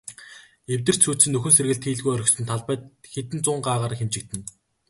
[0.73, 2.77] Эвдэрч сүйдсэн, нөхөн сэргээлт хийлгүй орхисон талбай
[3.13, 4.45] хэдэн зуун гагаар хэмжигдэнэ.